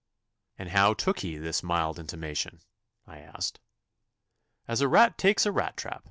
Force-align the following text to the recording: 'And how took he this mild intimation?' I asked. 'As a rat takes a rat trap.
'And 0.57 0.69
how 0.69 0.95
took 0.95 1.19
he 1.19 1.37
this 1.37 1.61
mild 1.61 1.99
intimation?' 1.99 2.61
I 3.05 3.19
asked. 3.19 3.59
'As 4.67 4.81
a 4.81 4.87
rat 4.87 5.15
takes 5.15 5.45
a 5.45 5.51
rat 5.51 5.77
trap. 5.77 5.99